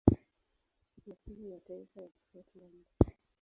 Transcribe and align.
na 1.05 1.15
timu 1.15 1.47
ya 1.49 1.59
taifa 1.59 2.01
ya 2.01 2.09
Scotland. 2.11 2.85